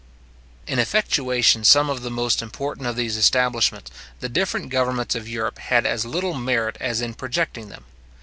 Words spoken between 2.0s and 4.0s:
the most important of these establishments,